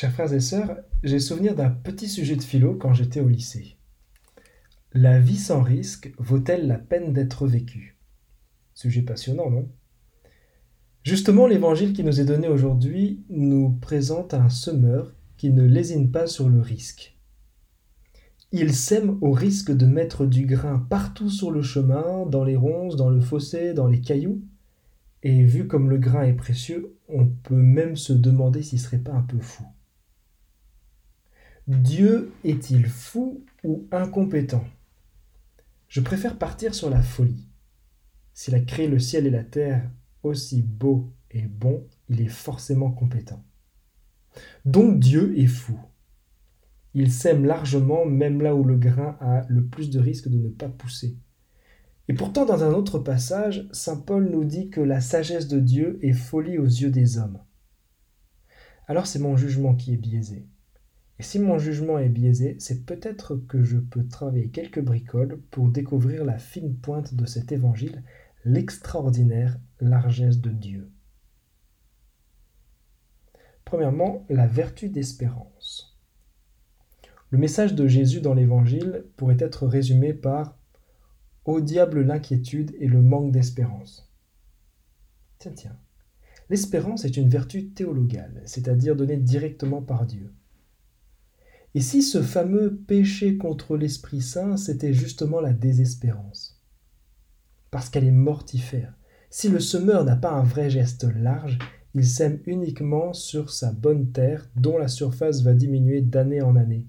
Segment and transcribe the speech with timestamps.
[0.00, 3.78] Chers frères et sœurs, j'ai souvenir d'un petit sujet de philo quand j'étais au lycée.
[4.92, 7.98] La vie sans risque vaut-elle la peine d'être vécue?
[8.74, 9.68] Sujet passionnant, non?
[11.02, 16.28] Justement, l'évangile qui nous est donné aujourd'hui nous présente un semeur qui ne lésine pas
[16.28, 17.18] sur le risque.
[18.52, 22.94] Il sème au risque de mettre du grain partout sur le chemin, dans les ronces,
[22.94, 24.44] dans le fossé, dans les cailloux.
[25.24, 29.10] Et vu comme le grain est précieux, on peut même se demander s'il serait pas
[29.14, 29.64] un peu fou.
[31.68, 34.64] Dieu est-il fou ou incompétent?
[35.88, 37.46] Je préfère partir sur la folie.
[38.32, 39.90] S'il a créé le ciel et la terre
[40.22, 43.44] aussi beau et bon, il est forcément compétent.
[44.64, 45.78] Donc Dieu est fou.
[46.94, 50.48] Il sème largement même là où le grain a le plus de risque de ne
[50.48, 51.18] pas pousser.
[52.08, 55.98] Et pourtant, dans un autre passage, Saint Paul nous dit que la sagesse de Dieu
[56.00, 57.40] est folie aux yeux des hommes.
[58.86, 60.46] Alors c'est mon jugement qui est biaisé.
[61.18, 65.68] Et si mon jugement est biaisé, c'est peut-être que je peux travailler quelques bricoles pour
[65.68, 68.04] découvrir la fine pointe de cet évangile,
[68.44, 70.90] l'extraordinaire largesse de Dieu.
[73.64, 75.98] Premièrement, la vertu d'espérance.
[77.30, 80.56] Le message de Jésus dans l'Évangile pourrait être résumé par
[81.44, 84.10] Au diable l'inquiétude et le manque d'espérance.
[85.38, 85.76] Tiens, tiens.
[86.48, 90.32] L'espérance est une vertu théologale, c'est-à-dire donnée directement par Dieu.
[91.74, 96.60] Et si ce fameux péché contre l'Esprit Saint, c'était justement la désespérance?
[97.70, 98.94] Parce qu'elle est mortifère.
[99.30, 101.58] Si le semeur n'a pas un vrai geste large,
[101.94, 106.86] il sème uniquement sur sa bonne terre dont la surface va diminuer d'année en année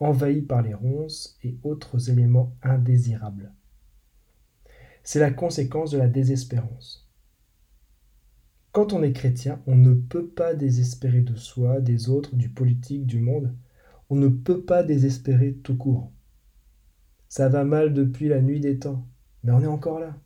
[0.00, 3.52] envahi par les ronces et autres éléments indésirables.
[5.02, 7.08] C'est la conséquence de la désespérance.
[8.72, 13.06] Quand on est chrétien, on ne peut pas désespérer de soi, des autres, du politique,
[13.06, 13.54] du monde.
[14.08, 16.12] On ne peut pas désespérer tout court.
[17.28, 19.06] Ça va mal depuis la nuit des temps,
[19.42, 20.16] mais on est encore là.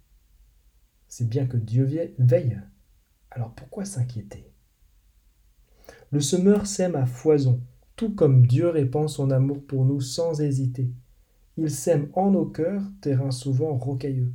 [1.09, 1.85] C'est bien que Dieu
[2.19, 2.61] veille.
[3.31, 4.53] Alors pourquoi s'inquiéter?
[6.13, 7.63] Le semeur sème à foison,
[7.97, 10.91] tout comme Dieu répand son amour pour nous sans hésiter.
[11.57, 14.33] Il sème en nos cœurs, terrain souvent rocailleux.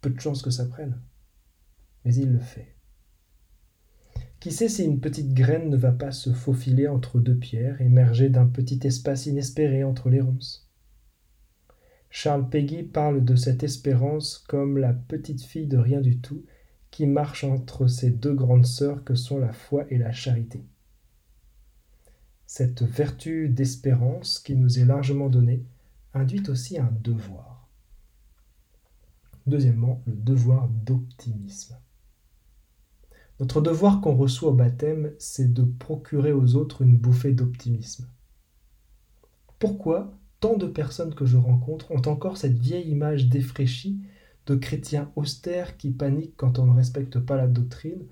[0.00, 1.00] Peu de chance que ça prenne.
[2.04, 2.74] Mais il le fait.
[4.40, 8.30] Qui sait si une petite graine ne va pas se faufiler entre deux pierres, émerger
[8.30, 10.68] d'un petit espace inespéré entre les ronces?
[12.10, 16.42] Charles Peggy parle de cette espérance comme la petite fille de rien du tout
[16.90, 20.64] qui marche entre ces deux grandes sœurs que sont la foi et la charité
[22.52, 25.62] cette vertu d'espérance qui nous est largement donnée
[26.14, 27.68] induit aussi un devoir.
[29.46, 31.76] Deuxièmement, le devoir d'optimisme.
[33.40, 38.06] Notre devoir qu'on reçoit au baptême, c'est de procurer aux autres une bouffée d'optimisme.
[39.58, 44.00] Pourquoi tant de personnes que je rencontre ont encore cette vieille image défraîchie
[44.46, 48.06] de chrétiens austères qui paniquent quand on ne respecte pas la doctrine,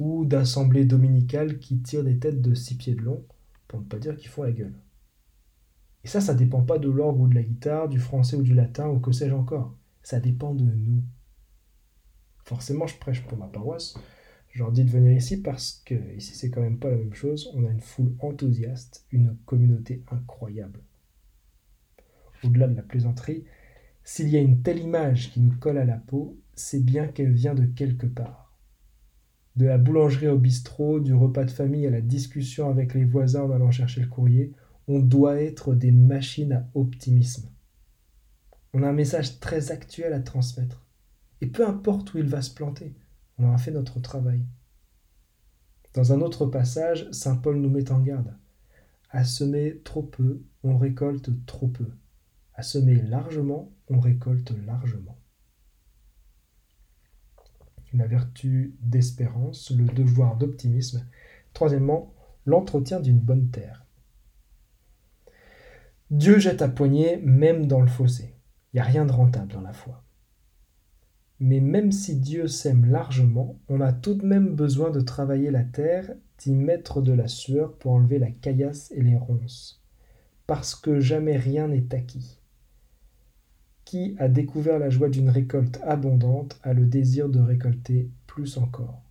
[0.00, 3.24] ou d'assemblées dominicales qui tirent des têtes de six pieds de long,
[3.68, 4.78] pour ne pas dire qu'ils font la gueule.
[6.04, 8.54] Et ça, ça dépend pas de l'orgue ou de la guitare, du français ou du
[8.54, 9.74] latin, ou que sais-je encore.
[10.02, 11.02] Ça dépend de nous.
[12.44, 13.94] Forcément, je prêche pour ma paroisse.
[14.50, 17.14] Je leur dis de venir ici parce que ici, c'est quand même pas la même
[17.14, 17.50] chose.
[17.54, 20.80] On a une foule enthousiaste, une communauté incroyable.
[22.42, 23.44] Au-delà de la plaisanterie,
[24.02, 27.32] s'il y a une telle image qui nous colle à la peau, c'est bien qu'elle
[27.32, 28.52] vient de quelque part.
[29.56, 33.44] De la boulangerie au bistrot, du repas de famille à la discussion avec les voisins
[33.44, 34.52] en allant chercher le courrier,
[34.88, 37.48] on doit être des machines à optimisme.
[38.72, 40.84] On a un message très actuel à transmettre.
[41.40, 42.94] Et peu importe où il va se planter,
[43.40, 44.44] on aura fait notre travail.
[45.94, 48.36] Dans un autre passage, Saint Paul nous met en garde.
[49.10, 51.90] À semer trop peu, on récolte trop peu.
[52.54, 55.20] À semer largement, on récolte largement
[57.94, 61.06] la vertu d'espérance, le devoir d'optimisme.
[61.52, 62.14] Troisièmement,
[62.46, 63.84] l'entretien d'une bonne terre.
[66.10, 68.34] Dieu jette à poignée même dans le fossé.
[68.72, 70.02] Il n'y a rien de rentable dans la foi.
[71.40, 75.64] Mais même si Dieu sème largement, on a tout de même besoin de travailler la
[75.64, 79.82] terre, d'y mettre de la sueur pour enlever la caillasse et les ronces.
[80.46, 82.40] Parce que jamais rien n'est acquis
[83.90, 89.02] qui a découvert la joie d'une récolte abondante a le désir de récolter plus encore.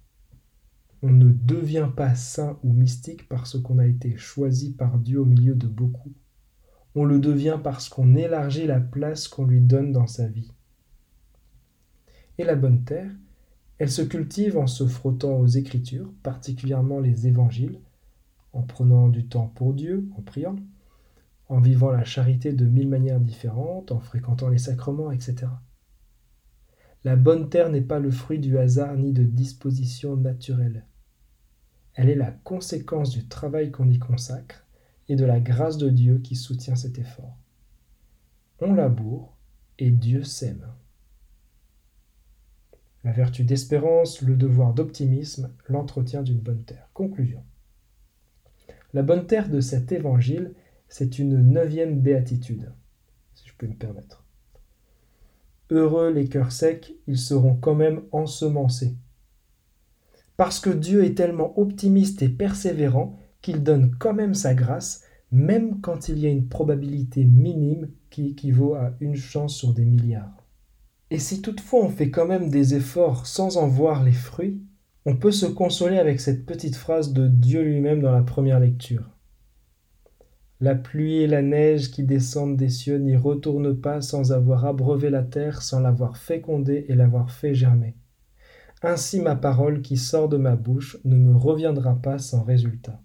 [1.01, 5.25] On ne devient pas saint ou mystique parce qu'on a été choisi par Dieu au
[5.25, 6.13] milieu de beaucoup.
[6.95, 10.53] On le devient parce qu'on élargit la place qu'on lui donne dans sa vie.
[12.39, 13.11] Et la bonne terre,
[13.79, 17.81] elle se cultive en se frottant aux Écritures, particulièrement les évangiles,
[18.53, 20.55] en prenant du temps pour Dieu, en priant,
[21.49, 25.47] en vivant la charité de mille manières différentes, en fréquentant les sacrements, etc.
[27.03, 30.85] La bonne terre n'est pas le fruit du hasard ni de dispositions naturelles.
[31.93, 34.65] Elle est la conséquence du travail qu'on y consacre
[35.09, 37.35] et de la grâce de Dieu qui soutient cet effort.
[38.61, 39.35] On laboure
[39.77, 40.65] et Dieu sème.
[43.03, 46.89] La vertu d'espérance, le devoir d'optimisme, l'entretien d'une bonne terre.
[46.93, 47.43] Conclusion.
[48.93, 50.53] La bonne terre de cet évangile,
[50.89, 52.73] c'est une neuvième béatitude,
[53.35, 54.25] si je peux me permettre.
[55.69, 58.95] Heureux les cœurs secs, ils seront quand même ensemencés.
[60.35, 65.79] Parce que Dieu est tellement optimiste et persévérant qu'il donne quand même sa grâce, même
[65.81, 70.38] quand il y a une probabilité minime qui équivaut à une chance sur des milliards.
[71.11, 74.61] Et si toutefois on fait quand même des efforts sans en voir les fruits,
[75.05, 79.09] on peut se consoler avec cette petite phrase de Dieu lui-même dans la première lecture.
[80.61, 85.09] La pluie et la neige qui descendent des cieux n'y retournent pas sans avoir abreuvé
[85.09, 87.95] la terre, sans l'avoir fécondée et l'avoir fait germer.
[88.83, 93.01] Ainsi ma parole qui sort de ma bouche ne me reviendra pas sans résultat.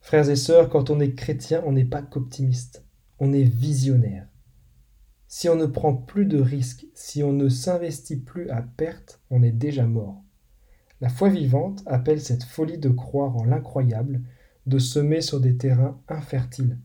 [0.00, 2.84] Frères et sœurs, quand on est chrétien, on n'est pas qu'optimiste,
[3.18, 4.29] on est visionnaire.
[5.32, 9.44] Si on ne prend plus de risques, si on ne s'investit plus à perte, on
[9.44, 10.24] est déjà mort.
[11.00, 14.22] La foi vivante appelle cette folie de croire en l'incroyable,
[14.66, 16.80] de semer sur des terrains infertiles,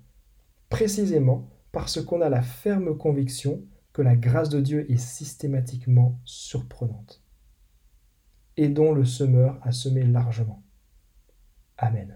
[0.69, 3.63] précisément parce qu'on a la ferme conviction
[3.93, 7.23] que la grâce de Dieu est systématiquement surprenante.
[8.57, 10.61] Aidons le semeur à semer largement.
[11.79, 12.13] Amen.